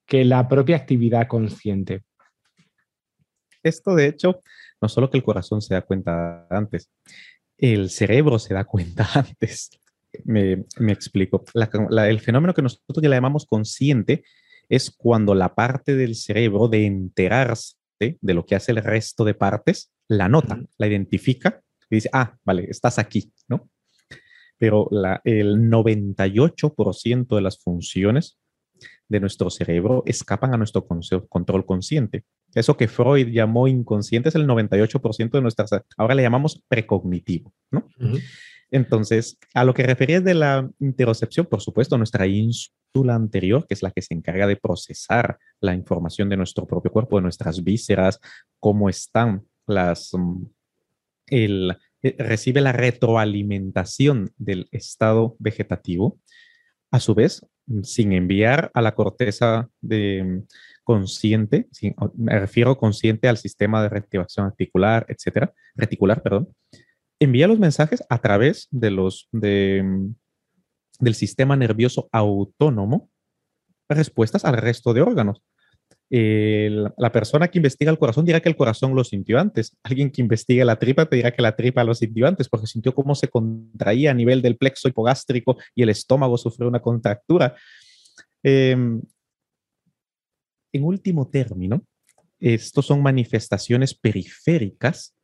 [0.05, 2.03] que la propia actividad consciente.
[3.63, 4.41] Esto, de hecho,
[4.81, 6.89] no solo que el corazón se da cuenta antes,
[7.57, 9.71] el cerebro se da cuenta antes.
[10.23, 11.43] Me, me explico.
[11.53, 14.23] La- la- el fenómeno que nosotros ya le llamamos consciente
[14.69, 19.33] es cuando la parte del cerebro de enterarse de lo que hace el resto de
[19.33, 23.69] partes, la nota, la identifica y dice, ah, vale, estás aquí, ¿no?
[24.57, 28.37] Pero la- el 98% de las funciones
[29.07, 30.85] de nuestro cerebro escapan a nuestro
[31.29, 32.23] control consciente.
[32.53, 37.87] Eso que Freud llamó inconsciente es el 98% de nuestras, ahora le llamamos precognitivo, ¿no?
[38.71, 43.83] Entonces, a lo que referías de la interocepción, por supuesto, nuestra ínsula anterior, que es
[43.83, 48.19] la que se encarga de procesar la información de nuestro propio cuerpo, de nuestras vísceras,
[48.59, 50.43] cómo están las, mm,
[51.27, 56.19] el, eh, recibe la retroalimentación del estado vegetativo,
[56.91, 60.47] a su vez, mm, sin enviar a la corteza de, mm,
[60.85, 61.67] consciente,
[62.15, 66.49] me refiero consciente al sistema de reactivación articular, etcétera, reticular, perdón,
[67.19, 70.07] envía los mensajes a través de los, mm,
[70.99, 73.09] del sistema nervioso autónomo
[73.89, 75.41] respuestas al resto de órganos.
[76.09, 79.75] La persona que investiga el corazón dirá que el corazón lo sintió antes.
[79.83, 82.93] Alguien que investiga la tripa te dirá que la tripa lo sintió antes porque sintió
[82.93, 87.55] cómo se contraía a nivel del plexo hipogástrico y el estómago sufrió una contractura.
[88.43, 89.01] Em,
[90.71, 91.83] en último término,
[92.39, 95.14] estos son manifestaciones periféricas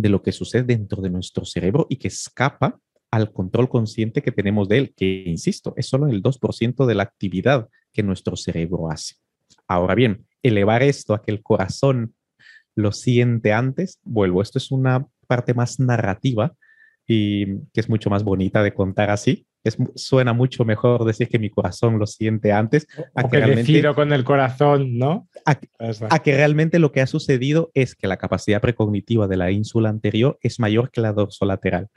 [0.00, 2.78] de lo que sucede dentro de nuestro cerebro y que escapa
[3.10, 7.02] al control consciente que tenemos de él, que, insisto, es solo el 2% de la
[7.02, 9.16] actividad que nuestro cerebro hace.
[9.66, 12.14] Ahora bien, elevar esto a que el corazón
[12.76, 16.54] lo siente antes, vuelvo, esto es una parte más narrativa
[17.06, 21.38] y que es mucho más bonita de contar así, Es, suena mucho mejor decir que
[21.38, 25.28] mi corazón lo siente antes a que, que realmente, con el corazón, ¿no?
[25.44, 25.58] A,
[26.08, 29.90] a, que realmente lo que ha sucedido es que la capacidad precognitiva de la ínsula
[29.90, 31.88] anterior es mayor que la dorsolateral.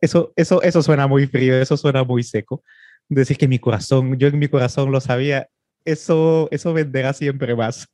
[0.00, 2.64] Eso, eso, eso suena muy frío, eso suena muy seco.
[3.08, 5.48] Decir que mi corazón, yo en mi corazón lo sabía,
[5.84, 7.88] eso, eso venderá siempre más.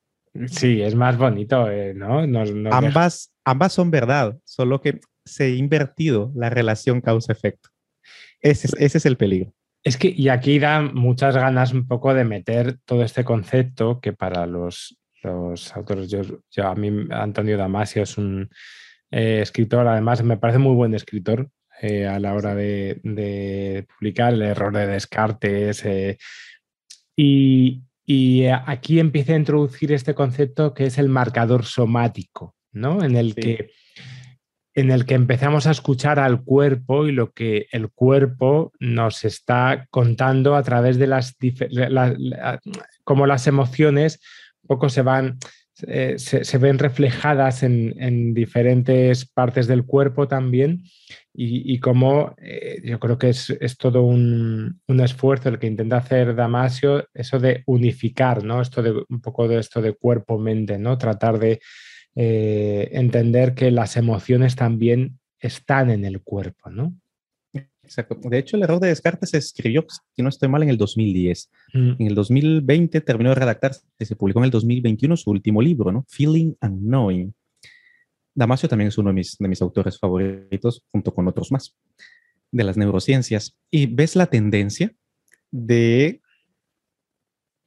[0.46, 2.26] Sí, es más bonito, eh, ¿no?
[2.26, 7.70] Nos, nos ambas, ambas son verdad, solo que se ha invertido la relación causa-efecto.
[8.40, 9.52] Ese, ese es el peligro.
[9.84, 14.12] Es que, y aquí da muchas ganas un poco de meter todo este concepto que
[14.12, 18.50] para los, los autores, yo, yo, a mí Antonio Damasio es un
[19.10, 21.48] eh, escritor, además me parece muy buen escritor
[21.80, 25.84] eh, a la hora de, de, publicar el error de Descartes.
[25.84, 26.18] Eh,
[27.16, 33.02] y, y, aquí empieza a introducir este concepto que es el marcador somático, ¿no?
[33.04, 33.40] En el sí.
[33.40, 33.70] que
[34.78, 39.88] en el que empezamos a escuchar al cuerpo y lo que el cuerpo nos está
[39.90, 41.36] contando a través de las,
[41.70, 42.60] la, la,
[43.02, 44.20] como las emociones
[44.68, 45.38] poco se van,
[45.88, 50.84] eh, se, ven reflejadas en, en, diferentes partes del cuerpo también
[51.34, 55.66] y, y como eh, yo creo que es, es todo un, un, esfuerzo el que
[55.66, 58.60] intenta hacer Damasio, eso de unificar, ¿no?
[58.60, 60.98] Esto de un poco de esto de cuerpo-mente, ¿no?
[60.98, 61.60] Tratar de
[62.20, 66.92] eh, entender que las emociones también están en el cuerpo, ¿no?
[67.52, 68.18] Exacto.
[68.20, 71.48] De hecho, el error de Descartes se escribió, si no estoy mal, en el 2010.
[71.74, 71.92] Mm.
[71.96, 76.04] En el 2020 terminó de redactarse, se publicó en el 2021 su último libro, ¿no?
[76.08, 77.32] Feeling and Knowing.
[78.34, 81.76] Damasio también es uno de mis, de mis autores favoritos, junto con otros más,
[82.50, 83.56] de las neurociencias.
[83.70, 84.92] Y ves la tendencia
[85.52, 86.20] de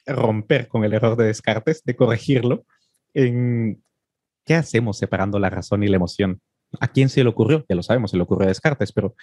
[0.05, 2.65] romper con el error de Descartes, de corregirlo
[3.13, 3.81] en
[4.51, 6.41] ¿Qué hacemos separando la razón y la emoción?
[6.81, 7.65] ¿A quién se le ocurrió?
[7.69, 9.15] Ya lo sabemos, se le ocurrió a Descartes, pero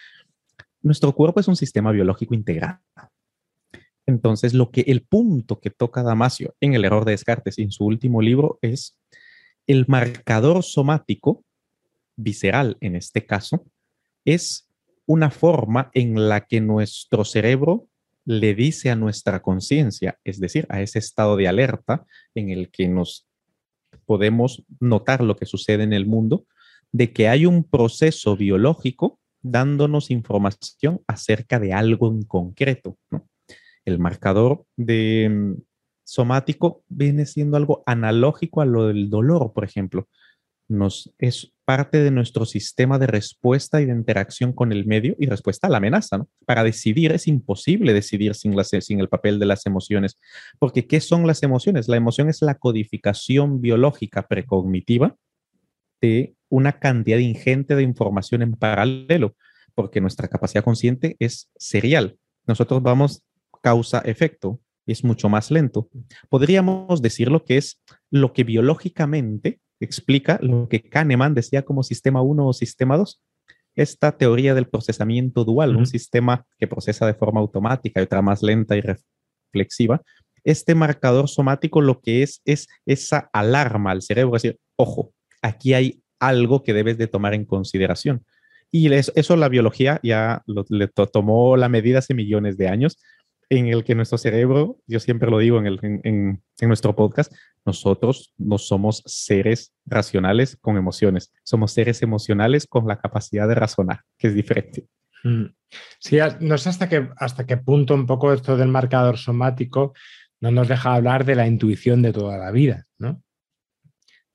[0.80, 2.78] nuestro cuerpo es un sistema biológico integrado.
[4.06, 7.84] Entonces, lo que el punto que toca Damasio en el error de Descartes en su
[7.84, 8.98] último libro es
[9.66, 11.44] el marcador somático,
[12.16, 13.66] visceral en este caso,
[14.24, 14.70] es
[15.04, 17.86] una forma en la que nuestro cerebro
[18.24, 22.88] le dice a nuestra conciencia, es decir, a ese estado de alerta en el que
[22.88, 23.27] nos
[24.08, 26.46] podemos notar lo que sucede en el mundo,
[26.92, 32.96] de que hay un proceso biológico dándonos información acerca de algo en concreto.
[33.10, 33.28] ¿no?
[33.84, 35.62] El marcador de mm,
[36.04, 40.08] somático viene siendo algo analógico a lo del dolor, por ejemplo.
[40.68, 45.26] Nos, es parte de nuestro sistema de respuesta y de interacción con el medio y
[45.26, 46.16] respuesta a la amenaza.
[46.16, 46.26] ¿no?
[46.46, 50.18] Para decidir es imposible decidir sin, las, sin el papel de las emociones,
[50.58, 51.86] porque ¿qué son las emociones?
[51.86, 55.14] La emoción es la codificación biológica precognitiva
[56.00, 59.36] de una cantidad ingente de información en paralelo,
[59.74, 62.16] porque nuestra capacidad consciente es serial.
[62.46, 63.24] Nosotros vamos
[63.62, 65.90] causa-efecto, es mucho más lento.
[66.30, 72.46] Podríamos decirlo que es lo que biológicamente explica lo que Kahneman decía como sistema 1
[72.46, 73.20] o sistema 2.
[73.74, 75.78] Esta teoría del procesamiento dual, uh -huh.
[75.78, 80.02] un sistema que procesa de forma automática y otra más lenta y reflexiva.
[80.44, 85.12] Este marcador somático lo que es es esa alarma al cerebro, es decir, ojo,
[85.42, 88.24] aquí hay algo que debes de tomar en consideración.
[88.70, 92.68] Y eso, eso la biología ya lo, le to tomó la medida hace millones de
[92.68, 92.98] años,
[93.50, 97.32] en el que nuestro cerebro, yo siempre lo digo en, el, en, en, nuestro podcast,
[97.64, 104.02] nosotros no somos seres racionales con emociones, somos seres emocionales con la capacidad de razonar,
[104.18, 104.86] que es diferente.
[105.24, 105.46] Mm.
[105.98, 109.92] Sí, no sé hasta qué, hasta qué punto un poco esto del marcador somático
[110.40, 113.22] no nos deja hablar de la intuición de toda la vida, ¿no?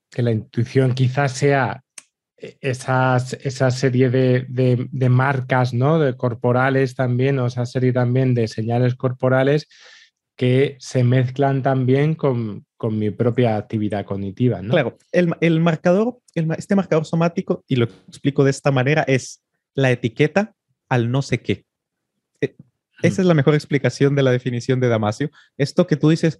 [0.10, 1.83] Que la intuición quizás sea
[2.62, 6.00] esas, esa serie de, de, de, marcas ¿no?
[6.00, 9.68] de corporales también, o esa serie también de señales corporales
[10.36, 14.62] que se mezclan también con, con mi propia actividad cognitiva.
[14.62, 14.72] ¿no?
[14.72, 19.42] Claro, el, el marcador, el, este marcador somático, y lo explico de esta manera, es
[19.74, 20.54] la etiqueta
[20.90, 21.66] al no sé qué.
[23.02, 25.30] Esa es la mejor explicación de la definición de Damasio.
[25.58, 26.40] Esto que tú dices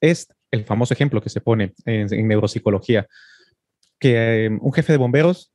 [0.00, 3.06] es el famoso ejemplo que se pone en, en neuropsicología
[3.98, 5.52] que eh, un jefe de bomberos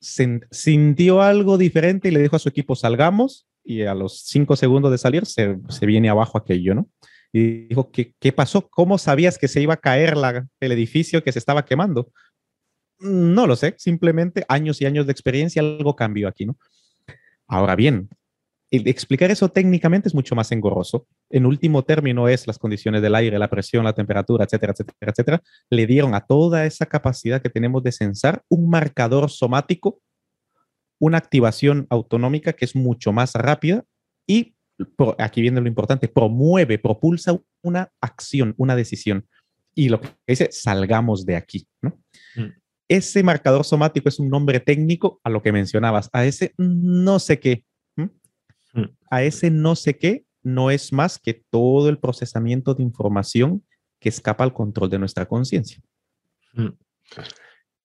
[0.00, 4.90] sintió algo diferente y le dijo a su equipo, salgamos, y a los cinco segundos
[4.90, 5.56] de salir se,
[5.86, 6.88] viene abajo aquello, ¿no?
[7.32, 8.68] Y dijo, ¿qué, ¿qué, pasó?
[8.68, 10.14] ¿Cómo sabías que se iba a caer
[10.60, 12.12] el edificio que se estaba quemando?
[13.00, 16.56] No lo sé, simplemente años y años de experiencia, algo cambió aquí, ¿no?
[17.46, 18.08] Ahora bien,
[18.76, 21.06] explicar eso técnicamente es mucho más engorroso.
[21.30, 25.42] En último término es las condiciones del aire, la presión, la temperatura, etcétera, etcétera, etcétera.
[25.70, 30.00] Le dieron a toda esa capacidad que tenemos de sensar un marcador somático,
[30.98, 33.84] una activación autonómica que es mucho más rápida
[34.26, 34.54] y
[35.18, 39.26] aquí viene lo importante, promueve, propulsa una acción, una decisión.
[39.74, 41.90] Y lo que dice, salgamos de aquí, ¿no?
[42.36, 42.52] Mm.
[42.88, 47.40] Ese marcador somático es un nombre técnico a lo que mencionabas, a ese no sé
[47.40, 47.64] qué.
[49.14, 49.18] Mm.
[49.18, 53.64] A ese no sé qué no es más que todo el procesamiento de información
[53.98, 55.80] que escapa al control de nuestra conciencia.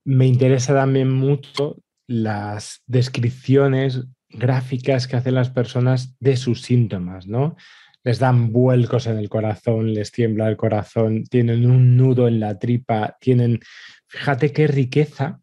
[0.04, 1.78] Me interesa también mucho
[2.08, 7.56] las descripciones gráficas que hacen las personas de sus síntomas, ¿no?
[8.04, 12.58] Les dan vuelcos en el corazón, les tiembla el corazón, tienen un nudo en la
[12.58, 13.60] tripa, tienen,
[14.08, 15.40] fíjate qué riqueza,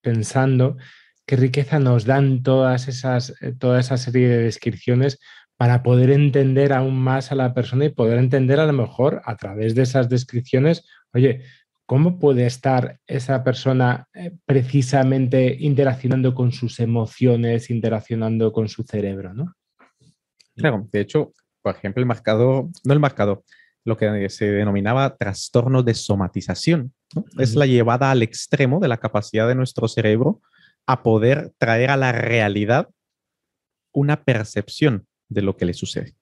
[0.00, 0.76] pensando,
[1.26, 5.18] qué riqueza nos dan todas esas, eh, toda esa serie de descripciones
[5.56, 9.36] para poder entender aún más a la persona y poder entender a lo mejor a
[9.36, 11.42] través de esas descripciones, oye,
[11.86, 19.32] ¿cómo puede estar esa persona eh, precisamente interaccionando con sus emociones, interaccionando con su cerebro,
[19.32, 19.54] ¿no?
[20.56, 23.42] Claro, de hecho, por ejemplo, el marcador, no el marcador,
[23.84, 27.24] lo que se denominaba trastorno de somatización, ¿no?
[27.38, 30.40] es la llevada al extremo de la capacidad de nuestro cerebro
[30.86, 32.90] a poder traer a la realidad
[33.92, 36.14] una percepción de lo que le sucede.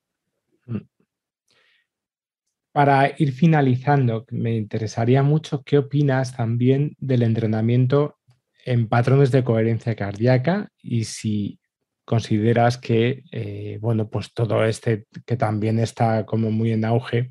[2.73, 8.19] Para ir finalizando, me interesaría mucho qué opinas también del entrenamiento
[8.65, 11.61] en patrones de coherencia cardíaca y si
[12.05, 17.31] consideras que, eh, bueno, pues todo este que también está como muy en auge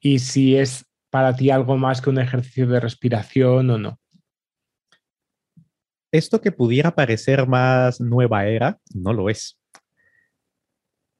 [0.00, 4.00] y si es para ti algo más que un ejercicio de respiración o no.
[6.12, 9.58] Esto que pudiera parecer más nueva era, no lo es.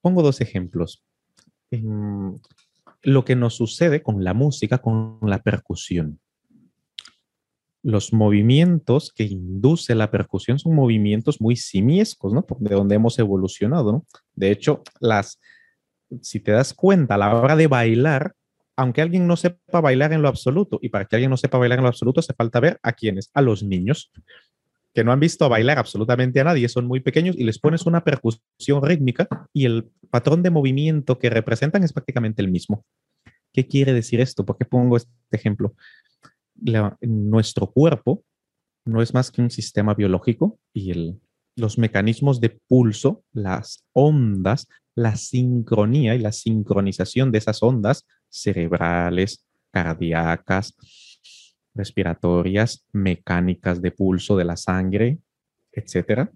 [0.01, 1.03] Pongo dos ejemplos.
[1.70, 2.41] En
[3.03, 6.20] lo que nos sucede con la música, con la percusión.
[7.82, 12.45] Los movimientos que induce la percusión son movimientos muy simiescos, ¿no?
[12.59, 14.07] De donde hemos evolucionado, ¿no?
[14.34, 15.41] De hecho, las,
[16.20, 18.34] si te das cuenta, a la hora de bailar,
[18.74, 21.78] aunque alguien no sepa bailar en lo absoluto, y para que alguien no sepa bailar
[21.78, 24.11] en lo absoluto, hace falta ver a quiénes, a los niños
[24.97, 28.03] que no han visto bailar absolutamente a nadie, son muy pequeños y les pones una
[28.03, 32.82] percusión rítmica y el patrón de movimiento que representan es prácticamente el mismo.
[33.53, 34.47] ¿Qué quiere decir esto?
[34.47, 35.74] ¿Por qué pongo este ejemplo?
[36.62, 38.24] La- nuestro cuerpo
[38.86, 41.20] no es más que un sistema biológico y el-
[41.57, 49.44] los mecanismos de pulso, las ondas, la sincronía y la sincronización de esas ondas cerebrales,
[49.70, 50.74] cardíacas,
[51.76, 55.18] respiratorias, mecánicas de pulso de la sangre,
[55.72, 56.30] etcétera.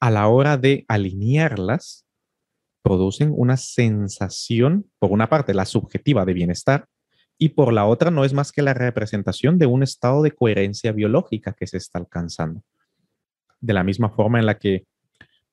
[0.00, 2.04] A la hora de alinearlas,
[2.82, 6.86] producen una sensación, por una parte, la subjetiva de bienestar,
[7.38, 10.92] y por la otra no es más que la representación de un estado de coherencia
[10.92, 12.62] biológica que se está alcanzando.
[13.60, 14.84] De la misma forma en la que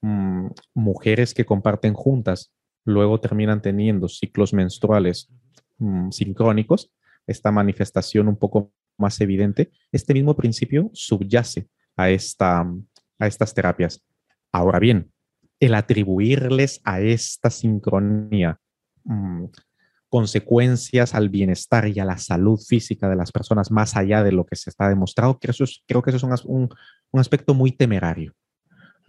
[0.01, 2.51] mm, mujeres que comparten juntas
[2.83, 5.29] luego terminan teniendo ciclos menstruales
[5.77, 6.91] mm, sincrónicos,
[7.27, 12.65] esta manifestación un poco más evidente, este mismo principio subyace a, esta,
[13.19, 14.03] a estas terapias.
[14.51, 15.11] Ahora bien,
[15.59, 18.59] el atribuirles a esta sincronía
[19.03, 19.45] mm,
[20.09, 24.45] consecuencias al bienestar y a la salud física de las personas más allá de lo
[24.45, 26.69] que se está demostrado, creo, que eso es un
[27.13, 28.33] aspecto muy temerario.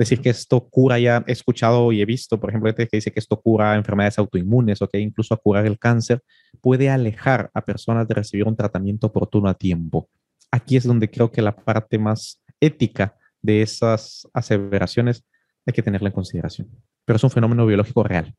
[0.02, 3.20] Decir que esto cura ya, he escuchado y he visto, por ejemplo, que dice que
[3.20, 6.20] esto cura enfermedades autoinmunes o que incluso a curar el cáncer,
[6.60, 10.08] puede alejar a personas de recibir un tratamiento oportuno a tiempo.
[10.50, 15.24] Aquí es donde creo que la parte más ética de esas aseveraciones
[15.64, 16.68] hay que tenerla en consideración.
[17.04, 18.34] Pero es un fenómeno biológico real.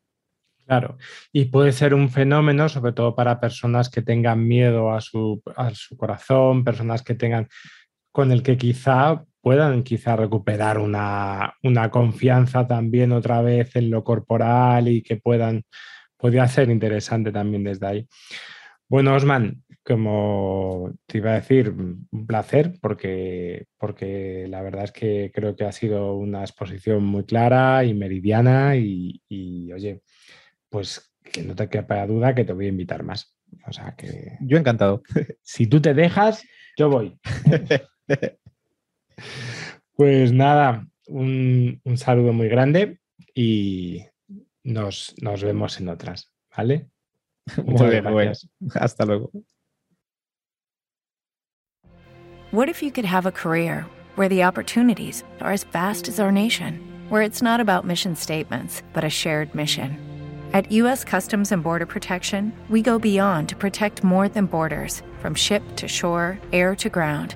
[0.66, 0.98] Claro,
[1.32, 5.74] y puede ser un fenómeno, sobre todo para personas que tengan miedo a su, a
[5.74, 7.48] su corazón, personas que tengan,
[8.12, 14.02] con el que quizá puedan quizá recuperar una, una confianza también otra vez en lo
[14.02, 15.66] corporal y que puedan,
[16.16, 18.08] podría ser interesante también desde ahí.
[18.88, 25.30] Bueno, Osman, como te iba a decir, un placer porque, porque la verdad es que
[25.36, 30.04] creo que ha sido una exposición muy clara y meridiana y, y, oye,
[30.70, 33.36] pues que no te quepa duda que te voy a invitar más.
[33.68, 35.04] O sea que Yo encantado.
[35.42, 36.46] si tú te dejas,
[36.78, 37.20] yo voy.
[39.96, 43.00] Pues nada, un, un saludo muy grande
[43.36, 44.06] y
[44.64, 46.88] nos, nos vemos en otras, ¿vale?
[47.66, 48.48] Muy bien, gracias.
[48.76, 49.30] Hasta luego.
[52.52, 53.86] What if you could have a career
[54.16, 58.84] where the opportunities are as vast as our nation, where it's not about mission statements,
[58.94, 59.98] but a shared mission?
[60.54, 61.04] At U.S.
[61.04, 65.88] Customs and Border Protection, we go beyond to protect more than borders from ship to
[65.88, 67.36] shore, air to ground,